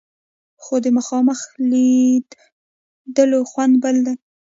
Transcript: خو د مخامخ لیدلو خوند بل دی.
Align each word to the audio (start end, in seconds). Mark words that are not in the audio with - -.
خو 0.63 0.75
د 0.85 0.87
مخامخ 0.97 1.39
لیدلو 1.69 3.39
خوند 3.51 3.73
بل 3.83 3.95
دی. 4.05 4.15